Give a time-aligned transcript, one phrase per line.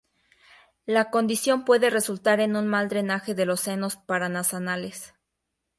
[0.87, 5.13] La condición puede resultar en un mal drenaje de los senos paranasales.